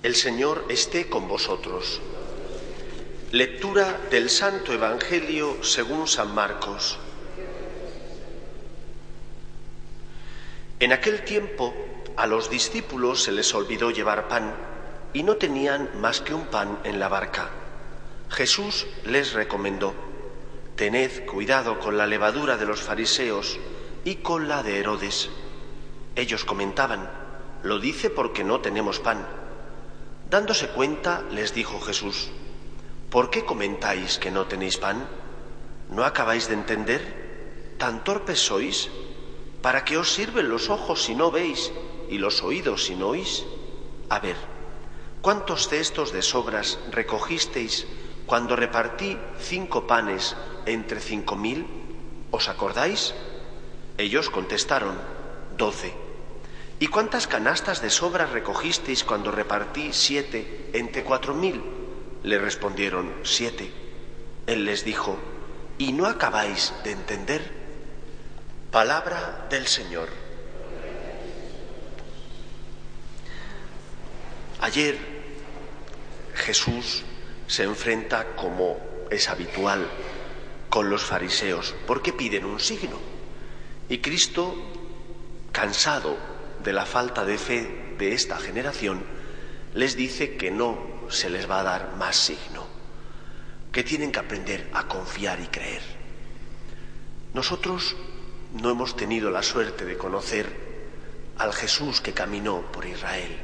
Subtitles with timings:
[0.00, 2.00] El Señor esté con vosotros.
[3.32, 7.00] Lectura del Santo Evangelio según San Marcos.
[10.78, 11.74] En aquel tiempo
[12.16, 14.54] a los discípulos se les olvidó llevar pan
[15.12, 17.50] y no tenían más que un pan en la barca.
[18.30, 19.94] Jesús les recomendó,
[20.76, 23.58] Tened cuidado con la levadura de los fariseos
[24.04, 25.28] y con la de Herodes.
[26.14, 27.10] Ellos comentaban,
[27.64, 29.26] Lo dice porque no tenemos pan.
[30.30, 32.28] Dándose cuenta, les dijo Jesús,
[33.08, 35.08] ¿por qué comentáis que no tenéis pan?
[35.88, 37.74] ¿No acabáis de entender?
[37.78, 38.90] ¿Tan torpes sois?
[39.62, 41.72] ¿Para qué os sirven los ojos si no veis
[42.10, 43.46] y los oídos si no oís?
[44.10, 44.36] A ver,
[45.22, 47.86] ¿cuántos cestos de sobras recogisteis
[48.26, 51.66] cuando repartí cinco panes entre cinco mil?
[52.30, 53.14] ¿Os acordáis?
[53.96, 55.00] Ellos contestaron,
[55.56, 56.07] doce.
[56.80, 61.60] ¿Y cuántas canastas de sobras recogisteis cuando repartí siete entre cuatro mil?
[62.22, 63.72] Le respondieron, siete.
[64.46, 65.18] Él les dijo,
[65.76, 67.52] ¿y no acabáis de entender?
[68.70, 70.08] Palabra del Señor.
[74.60, 74.98] Ayer
[76.34, 77.02] Jesús
[77.48, 78.78] se enfrenta, como
[79.10, 79.84] es habitual,
[80.68, 82.98] con los fariseos, porque piden un signo.
[83.88, 84.54] Y Cristo,
[85.50, 86.27] cansado
[86.62, 89.02] de la falta de fe de esta generación,
[89.74, 90.78] les dice que no
[91.08, 92.66] se les va a dar más signo,
[93.72, 95.82] que tienen que aprender a confiar y creer.
[97.34, 97.96] Nosotros
[98.54, 100.68] no hemos tenido la suerte de conocer
[101.38, 103.36] al Jesús que caminó por Israel,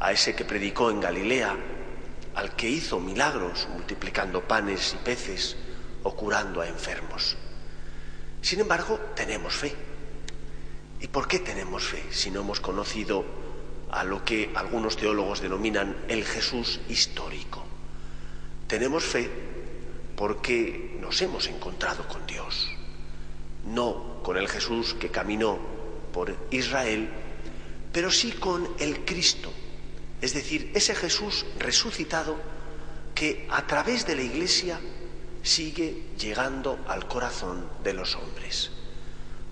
[0.00, 1.56] a ese que predicó en Galilea,
[2.34, 5.56] al que hizo milagros multiplicando panes y peces
[6.02, 7.36] o curando a enfermos.
[8.42, 9.74] Sin embargo, tenemos fe.
[11.00, 13.24] ¿Y por qué tenemos fe si no hemos conocido
[13.90, 17.64] a lo que algunos teólogos denominan el Jesús histórico?
[18.66, 19.30] Tenemos fe
[20.16, 22.68] porque nos hemos encontrado con Dios
[23.66, 25.58] no con el Jesús que caminó
[26.12, 27.10] por Israel,
[27.92, 29.52] pero sí con el Cristo,
[30.20, 32.36] es decir, ese Jesús resucitado
[33.14, 34.80] que a través de la Iglesia
[35.42, 38.70] sigue llegando al corazón de los hombres.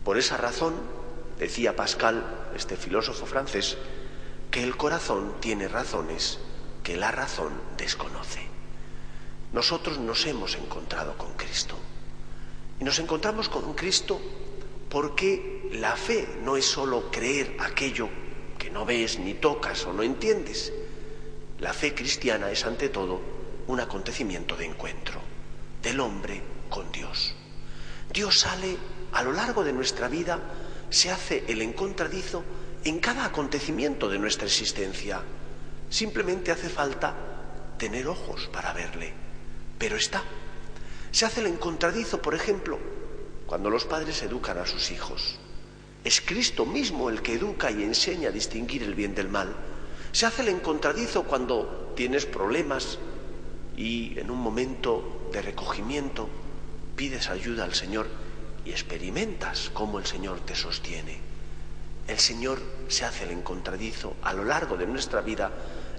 [0.04, 0.74] Por esa razón,
[1.38, 2.24] decía Pascal,
[2.54, 3.76] este filósofo francés,
[4.50, 6.38] que el corazón tiene razones
[6.82, 8.46] que la razón desconoce.
[9.52, 11.76] Nosotros nos hemos encontrado con Cristo.
[12.78, 14.20] Y nos encontramos con Cristo
[14.90, 18.08] porque la fe no es solo creer aquello
[18.58, 20.72] que no ves ni tocas o no entiendes.
[21.58, 23.20] La fe cristiana es ante todo
[23.66, 25.20] un acontecimiento de encuentro
[25.82, 27.34] del hombre con Dios.
[28.12, 28.76] Dios sale
[29.12, 30.38] a lo largo de nuestra vida,
[30.94, 32.44] se hace el encontradizo
[32.84, 35.22] en cada acontecimiento de nuestra existencia.
[35.90, 37.14] Simplemente hace falta
[37.76, 39.12] tener ojos para verle,
[39.76, 40.22] pero está.
[41.10, 42.78] Se hace el encontradizo, por ejemplo,
[43.46, 45.38] cuando los padres educan a sus hijos.
[46.04, 49.54] Es Cristo mismo el que educa y enseña a distinguir el bien del mal.
[50.12, 52.98] Se hace el encontradizo cuando tienes problemas
[53.76, 56.28] y en un momento de recogimiento
[56.94, 58.06] pides ayuda al Señor
[58.64, 61.18] y experimentas cómo el Señor te sostiene.
[62.06, 65.50] El Señor se hace el encontradizo a lo largo de nuestra vida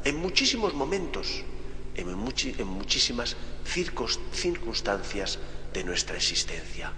[0.03, 1.43] en muchísimos momentos
[1.95, 5.39] en, muchísimas circunstancias
[5.73, 6.91] de nuestra existencia.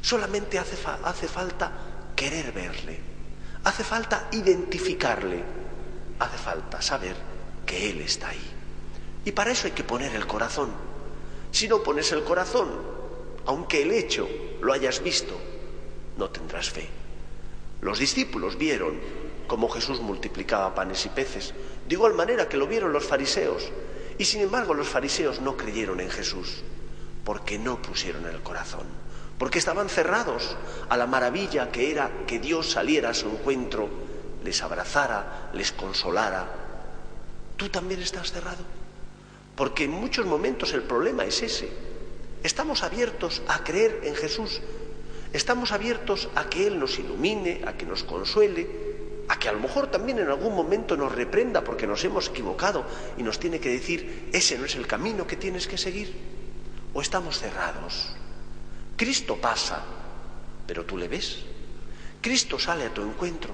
[0.00, 1.72] Solamente hace, hace falta
[2.14, 3.00] querer verle,
[3.64, 5.42] hace falta identificarle,
[6.18, 7.16] hace falta saber
[7.66, 8.50] que Él está ahí.
[9.24, 10.70] Y para eso hay que poner el corazón.
[11.50, 12.97] Si no pones el corazón,
[13.48, 14.28] aunque el hecho
[14.60, 15.34] lo hayas visto,
[16.18, 16.86] no tendrás fe.
[17.80, 19.00] Los discípulos vieron
[19.46, 21.54] cómo Jesús multiplicaba panes y peces,
[21.88, 23.70] de igual manera que lo vieron los fariseos,
[24.18, 26.62] y sin embargo los fariseos no creyeron en Jesús
[27.24, 28.86] porque no pusieron el corazón,
[29.38, 30.58] porque estaban cerrados
[30.90, 33.88] a la maravilla que era que Dios saliera a su encuentro,
[34.44, 36.46] les abrazara, les consolara.
[37.56, 38.62] ¿Tú también estás cerrado?
[39.56, 41.87] Porque en muchos momentos el problema es ese.
[42.48, 44.62] Estamos abiertos a creer en Jesús,
[45.34, 48.66] estamos abiertos a que Él nos ilumine, a que nos consuele,
[49.28, 52.86] a que a lo mejor también en algún momento nos reprenda porque nos hemos equivocado
[53.18, 56.16] y nos tiene que decir, ese no es el camino que tienes que seguir.
[56.94, 58.16] O estamos cerrados.
[58.96, 59.84] Cristo pasa,
[60.66, 61.40] pero tú le ves.
[62.22, 63.52] Cristo sale a tu encuentro,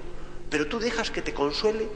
[0.49, 1.89] pero tú dejas que te consuele.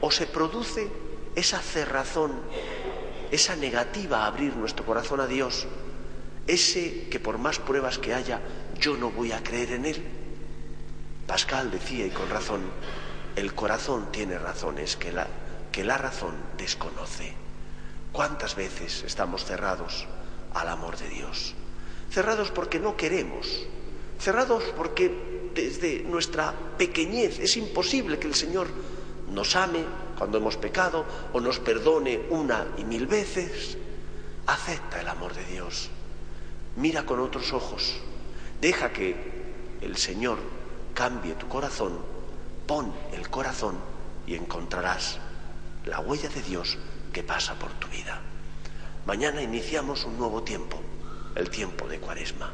[0.00, 0.88] O se produce
[1.36, 2.40] esa cerrazón,
[3.30, 5.68] esa negativa a abrir nuestro corazón a Dios,
[6.46, 8.40] ese que por más pruebas que haya,
[8.78, 10.04] yo no voy a creer en Él
[11.30, 12.60] Pascal decía, y con razón,
[13.36, 15.28] el corazón tiene razones que la
[15.70, 17.32] que la razón desconoce.
[18.10, 20.08] ¿Cuántas veces estamos cerrados
[20.54, 21.54] al amor de Dios?
[22.10, 23.46] Cerrados porque no queremos,
[24.18, 28.66] cerrados porque desde nuestra pequeñez es imposible que el Señor
[29.30, 29.84] nos ame
[30.18, 33.78] cuando hemos pecado o nos perdone una y mil veces.
[34.48, 35.90] Acepta el amor de Dios.
[36.80, 37.96] Mira con otros ojos.
[38.58, 39.14] Deja que
[39.82, 40.38] el Señor
[40.94, 41.98] cambie tu corazón.
[42.66, 43.76] Pon el corazón
[44.26, 45.18] y encontrarás
[45.84, 46.78] la huella de Dios
[47.12, 48.22] que pasa por tu vida.
[49.04, 50.80] Mañana iniciamos un nuevo tiempo,
[51.34, 52.50] el tiempo de Cuaresma.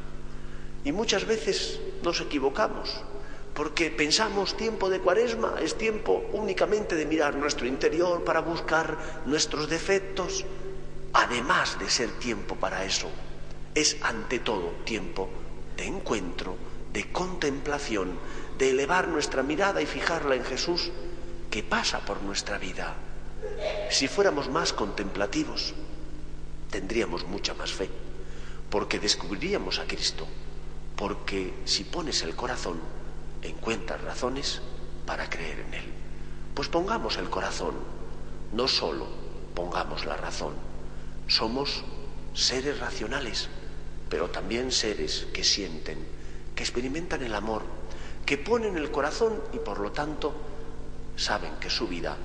[0.83, 2.99] Y muchas veces nos equivocamos,
[3.53, 9.69] porque pensamos tiempo de Cuaresma es tiempo únicamente de mirar nuestro interior para buscar nuestros
[9.69, 10.43] defectos,
[11.13, 13.09] además de ser tiempo para eso,
[13.77, 15.29] es ante todo tiempo
[15.75, 16.55] de encuentro,
[16.91, 18.17] de contemplación,
[18.57, 20.89] de elevar nuestra mirada y fijarla en Jesús
[21.51, 22.95] que pasa por nuestra vida.
[23.91, 25.75] Si fuéramos más contemplativos,
[26.71, 27.87] tendríamos mucha más fe,
[28.71, 30.27] porque descubriríamos a Cristo,
[30.95, 32.79] porque si pones el corazón,
[33.43, 34.59] encuentras razones
[35.05, 35.85] para creer en Él.
[36.55, 37.75] Pues pongamos el corazón,
[38.53, 39.05] no solo
[39.53, 40.55] pongamos la razón.
[41.27, 41.83] Somos
[42.33, 43.49] seres racionales,
[44.09, 45.97] pero también seres que sienten,
[46.55, 47.63] que experimentan el amor,
[48.25, 50.33] que ponen el corazón y por lo tanto
[51.15, 52.17] saben que su vida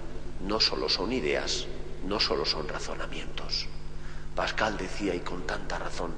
[0.47, 1.67] no solo son ideas,
[2.07, 3.67] no solo son razonamientos.
[4.35, 6.13] Pascal decía, y con tanta razón,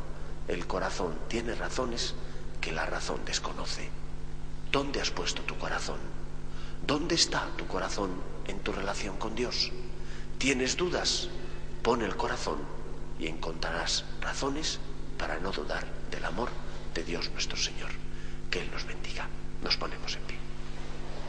[0.49, 2.15] el corazón tiene razones
[2.61, 3.91] que la razón desconoce.
[4.71, 5.99] ¿Dónde has puesto tu corazón?
[6.87, 8.11] ¿Dónde está tu corazón
[8.47, 9.73] en tu relación con Dios?
[10.39, 11.29] ¿Tienes dudas?
[11.83, 12.59] Pon el corazón
[13.19, 14.81] y encontrarás razones
[15.19, 16.51] para no dudar del amor
[16.95, 17.91] de Dios nuestro Señor.
[18.51, 19.29] Que Él nos bendiga.
[19.63, 20.44] Nos ponemos en pie.